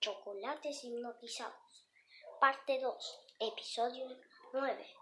[0.00, 1.86] Chocolates hipnotizados.
[2.40, 3.20] Parte 2.
[3.38, 4.08] Episodio
[4.52, 4.94] 9.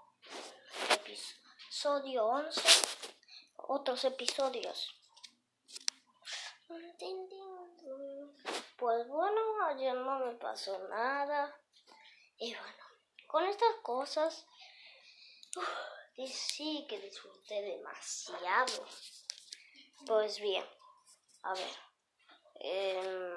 [0.90, 2.60] Episodio 11.
[3.56, 4.94] Otros episodios.
[8.76, 11.54] Pues bueno, ayer no me pasó nada.
[12.36, 12.84] Y bueno,
[13.26, 14.46] con estas cosas,
[16.26, 18.86] sí que disfruté demasiado.
[20.06, 20.64] Pues bien,
[21.42, 21.76] a ver.
[22.54, 23.32] Em,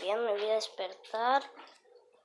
[0.00, 1.42] bien, me voy a despertar.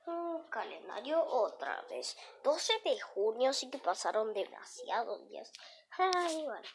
[0.06, 2.16] Un calendario otra vez.
[2.42, 5.52] 12 de junio, sí que pasaron demasiados días.
[5.98, 6.68] Ay, bueno.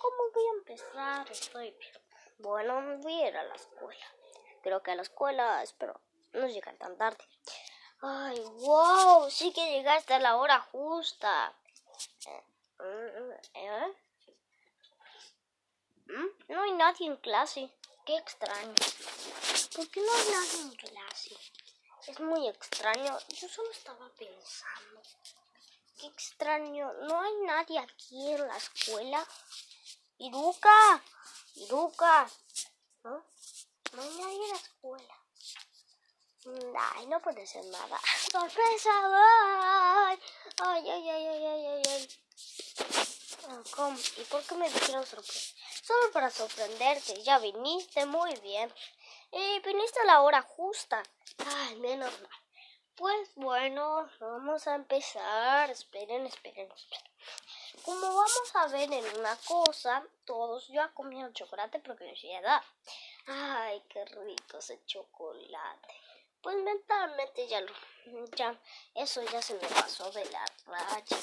[0.00, 1.30] ¿Cómo voy a empezar?
[1.30, 1.76] Estoy
[2.38, 4.06] Bueno, voy a ir a la escuela.
[4.62, 6.00] Creo que a la escuela, espero,
[6.32, 7.24] no llegar tan tarde.
[8.02, 11.54] Ay, wow, sí que llegaste a la hora justa.
[12.26, 12.44] ¿Eh?
[13.54, 13.94] ¿Eh?
[16.10, 16.52] ¿Mm?
[16.52, 17.70] No hay nadie en clase.
[18.04, 18.74] Qué extraño.
[19.76, 21.36] ¿Por qué no hay nadie en clase?
[22.08, 23.16] Es muy extraño.
[23.28, 25.00] Yo solo estaba pensando.
[25.98, 26.92] Qué extraño.
[27.08, 29.24] No hay nadie aquí en la escuela.
[30.18, 31.02] Iruka.
[31.54, 32.28] Iruka.
[33.04, 33.24] ¿No?
[33.92, 35.14] No hay nadie en la escuela.
[36.96, 38.00] Ay, no puede ser nada.
[38.32, 38.90] ¡Sorpresa!
[39.04, 40.18] ¡Ay!
[40.58, 42.08] ¡Ay, ay, ay, ay, ay, ay!
[43.48, 43.98] Ah, ¿Cómo?
[44.16, 45.59] ¿Y por qué me dijeron sorpresa?
[45.90, 47.20] Solo para sorprenderte.
[47.24, 48.72] Ya viniste muy bien.
[49.32, 51.02] Y viniste a la hora justa.
[51.44, 52.30] Ay, menos mal.
[52.94, 55.68] Pues bueno, vamos a empezar.
[55.68, 57.10] Esperen, esperen, esperen.
[57.82, 62.62] Como vamos a ver en una cosa, todos ya comieron chocolate porque les da.
[63.26, 65.94] Ay, qué rico ese chocolate.
[66.40, 67.72] Pues mentalmente ya lo,
[68.36, 68.56] ya,
[68.94, 71.16] eso ya se me pasó de la raya.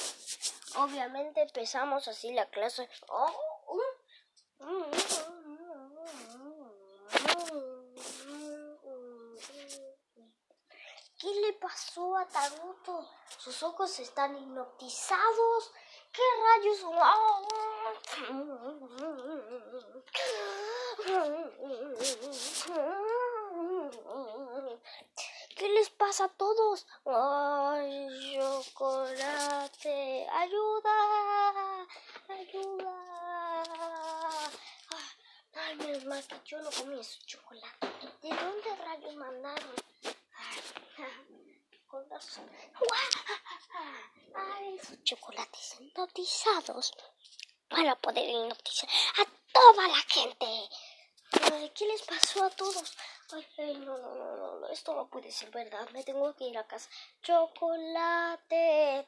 [0.75, 2.89] Obviamente empezamos así la clase.
[3.07, 3.56] Oh,
[11.19, 13.09] ¿Qué le pasó a Taruto?
[13.39, 15.71] Sus ojos están hipnotizados.
[16.11, 16.79] ¿Qué rayos?
[25.55, 26.85] ¿Qué les pasa a todos?
[27.05, 30.27] ¡Ay, chocolate!
[30.31, 31.87] ¡Ayuda!
[32.29, 33.06] ¡Ayuda!
[35.67, 37.87] Ay, menos mal que yo no comí ese chocolate.
[38.21, 39.75] ¿De dónde rayos mandaron?
[41.87, 42.49] Con razón.
[44.33, 46.93] Ay, chocolates hipnotizados
[47.67, 48.89] para poder hipnotizar
[49.19, 50.69] a toda la gente.
[51.75, 52.93] ¿Qué les pasó a todos?
[53.57, 55.89] Ay, no, no, no, no, esto no puede ser verdad.
[55.89, 56.89] Me tengo que ir a casa.
[57.21, 59.05] Chocolate.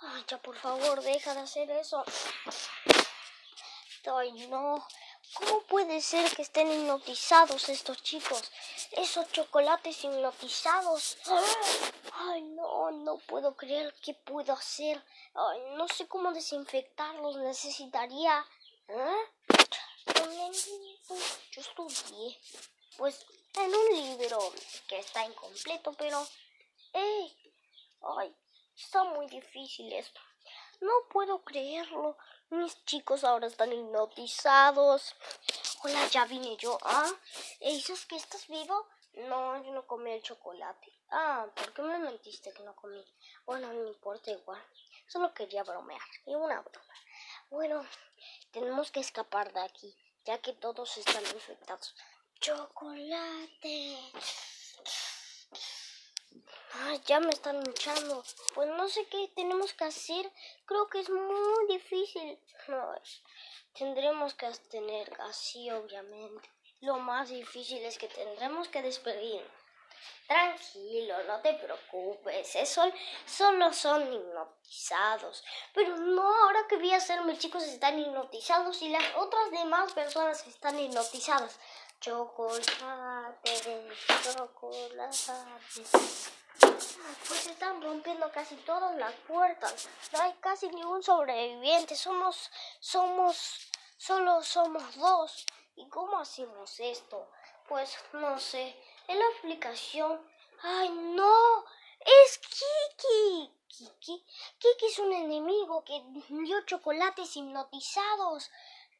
[0.00, 2.04] Ay, ya por favor, deja de hacer eso.
[4.06, 4.86] Ay, no.
[5.32, 8.52] ¿Cómo puede ser que estén hipnotizados estos chicos?
[8.92, 11.16] Esos chocolates hipnotizados.
[12.12, 15.02] Ay, no, no puedo creer qué puedo hacer.
[15.34, 17.36] Ay, no sé cómo desinfectarlos.
[17.38, 18.46] Necesitaría.
[18.88, 19.30] ¿Eh?
[21.50, 22.38] Yo estudié,
[22.96, 24.38] pues, en un libro
[24.88, 26.26] que está incompleto, pero,
[26.92, 27.32] ¡eh!
[28.18, 28.34] ¡Ay!
[28.76, 30.20] Está muy difícil esto.
[30.80, 32.16] No puedo creerlo.
[32.54, 35.16] Mis chicos ahora están hipnotizados.
[35.82, 36.78] Hola, ya vine yo.
[36.84, 37.10] ¿Ah?
[37.58, 38.86] ¿Dices que estás vivo?
[39.28, 40.92] No, yo no comí el chocolate.
[41.10, 43.04] Ah, ¿por qué me mentiste que no comí?
[43.44, 44.62] Bueno, no importa igual.
[45.08, 46.00] Solo quería bromear.
[46.26, 46.94] Y una broma.
[47.50, 47.84] Bueno,
[48.52, 49.92] tenemos que escapar de aquí,
[50.24, 51.92] ya que todos están infectados.
[52.38, 53.98] Chocolate.
[56.82, 58.24] Ay, ya me están luchando.
[58.54, 60.30] Pues no sé qué tenemos que hacer.
[60.66, 62.38] Creo que es muy difícil.
[62.68, 62.94] No,
[63.78, 66.48] tendremos que tener así, obviamente.
[66.80, 69.64] Lo más difícil es que tendremos que despedirnos.
[70.26, 72.56] Tranquilo, no te preocupes,
[73.26, 75.44] solo son hipnotizados.
[75.74, 79.92] Pero no, ahora que voy a hacer, mis chicos están hipnotizados y las otras demás
[79.92, 81.58] personas están hipnotizadas.
[82.04, 83.88] Chocolate,
[84.34, 85.16] chocolate.
[87.26, 89.88] Pues están rompiendo casi todas las puertas.
[90.12, 91.96] No hay casi ningún sobreviviente.
[91.96, 95.46] Somos, somos, solo somos dos.
[95.76, 97.26] ¿Y cómo hacemos esto?
[97.70, 98.76] Pues no sé.
[99.08, 100.20] En la aplicación.
[100.62, 101.64] ¡Ay, no!
[102.00, 103.50] ¡Es Kiki!
[103.66, 104.26] ¿Kiki?
[104.58, 108.50] Kiki es un enemigo que dio chocolates hipnotizados.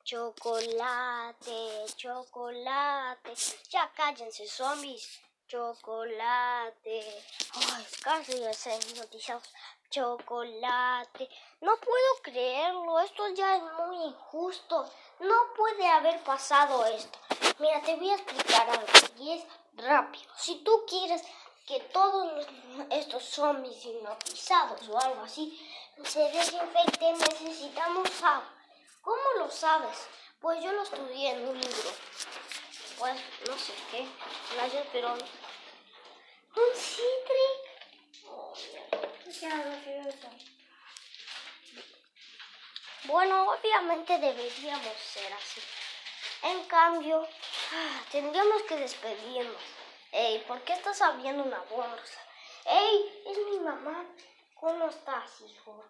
[0.05, 3.35] Chocolate, chocolate.
[3.71, 5.23] Ya cállense, zombies.
[5.49, 7.25] Chocolate.
[7.55, 9.49] Ay, casi se hipnotizados.
[9.89, 11.31] chocolate.
[11.63, 14.91] No puedo creerlo, esto ya es muy injusto.
[15.21, 17.19] No puede haber pasado esto.
[17.59, 18.87] Mira, te voy a explicar algo
[19.19, 20.31] y es rápido.
[20.37, 21.23] Si tú quieres
[21.67, 22.47] que todos
[22.91, 25.59] estos zombies hipnotizados o algo así
[26.05, 28.54] se desinfecten, necesitamos agua.
[29.05, 30.09] ¿Cómo lo sabes?
[30.41, 31.91] Pues yo lo estudié en un libro.
[32.99, 34.07] Pues no sé qué,
[34.55, 37.75] gracias, pero un citric.
[38.27, 38.55] Oh,
[43.05, 45.61] bueno, obviamente deberíamos ser así.
[46.43, 47.29] En cambio,
[47.73, 49.63] ah, tendríamos que despedirnos.
[50.13, 52.21] Ey, ¿por qué estás abriendo una bolsa?
[52.65, 54.07] Ey, es mi mamá.
[54.55, 55.85] ¿Cómo estás, hijo?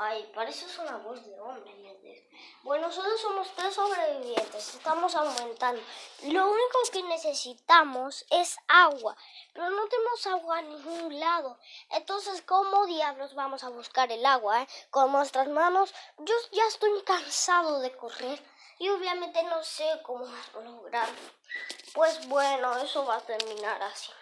[0.00, 2.28] Ay, parece una voz de hombre.
[2.62, 4.74] Bueno, solo somos tres sobrevivientes.
[4.74, 5.82] Estamos aumentando.
[6.22, 9.16] Lo único que necesitamos es agua.
[9.52, 11.58] Pero no tenemos agua a ningún lado.
[11.90, 14.62] Entonces, ¿cómo diablos vamos a buscar el agua?
[14.62, 14.68] Eh?
[14.90, 15.92] Con nuestras manos.
[16.18, 18.40] Yo ya estoy cansado de correr.
[18.78, 20.26] Y obviamente no sé cómo
[20.62, 21.18] lograrlo.
[21.92, 24.12] Pues bueno, eso va a terminar así.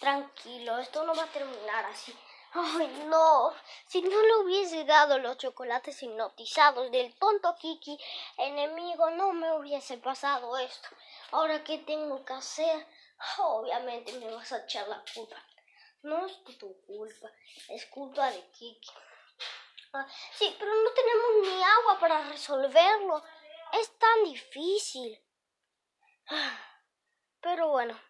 [0.00, 2.12] Tranquilo, esto no va a terminar así.
[2.58, 3.52] Ay, no.
[3.86, 7.98] Si no le hubiese dado los chocolates hipnotizados del tonto Kiki,
[8.38, 10.88] enemigo, no me hubiese pasado esto.
[11.32, 12.86] Ahora, ¿qué tengo que hacer?
[13.38, 15.36] Obviamente me vas a echar la culpa.
[16.02, 17.30] No es tu culpa,
[17.68, 18.90] es culpa de Kiki.
[19.92, 23.22] Ah, sí, pero no tenemos ni agua para resolverlo.
[23.72, 25.22] Es tan difícil.
[26.30, 26.58] Ah,
[27.40, 28.00] pero bueno,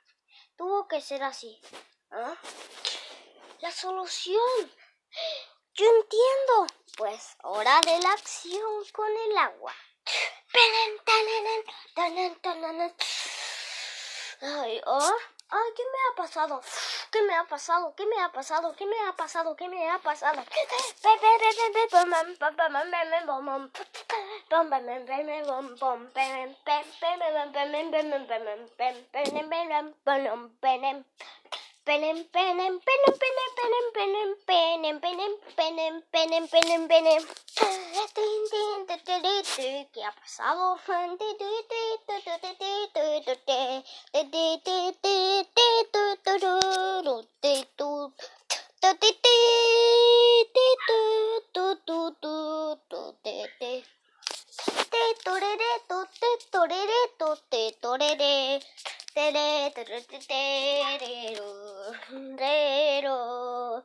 [0.57, 1.61] tuvo que ser así.
[2.13, 2.37] ¿Ah?
[3.61, 4.73] La solución.
[5.75, 6.67] Yo entiendo.
[6.97, 9.75] Pues hora de la acción con el agua.
[14.41, 15.13] Ay, oh,
[15.49, 16.61] ay, ¿qué me ha pasado?
[17.11, 17.95] ¿Qué me ha pasado?
[17.95, 18.75] ¿Qué me ha pasado?
[18.77, 19.57] ¿Qué me ha pasado?
[19.57, 20.43] ¿Qué me ha pasado?
[31.87, 36.89] penem penem penem penem penem penem penem penem penem penem penem penem penem penem penem
[36.89, 37.23] penem
[59.17, 61.41] Tere, tere, tere,
[62.37, 63.81] re, wow.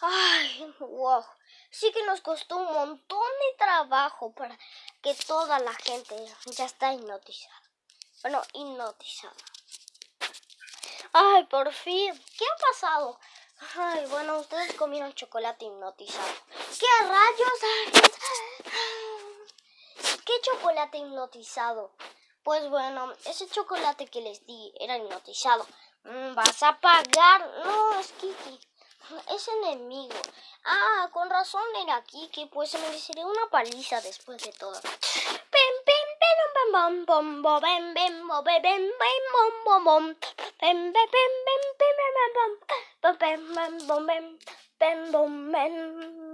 [0.00, 1.24] Ay, wow.
[1.70, 4.58] Sí que nos costó un montón de trabajo para
[5.00, 6.16] que toda la gente
[6.46, 7.62] ya está hipnotizada.
[8.22, 9.36] Bueno, hipnotizada.
[11.12, 12.12] Ay, por fin.
[12.36, 13.20] ¿Qué ha pasado?
[13.76, 16.28] Ay, bueno, ustedes comieron chocolate hipnotizado.
[16.78, 17.52] ¿Qué rayos?
[20.24, 21.92] ¿Qué chocolate hipnotizado?
[22.44, 25.66] Pues bueno, ese chocolate que les di era hipnotizado.
[26.04, 27.50] Mm, ¿Vas a pagar?
[27.64, 28.60] No, es Kiki.
[29.34, 30.14] Es enemigo.
[30.64, 34.78] Ah, con razón era Kiki, pues se merecería una paliza después de todo.
[36.72, 40.04] bum bum bom bim bim bom bim bim bim bum bum, bom.
[40.62, 42.52] Bim bim bim bim bim bim
[43.02, 44.24] bum bim bim bum bim
[44.80, 46.27] bim bum bim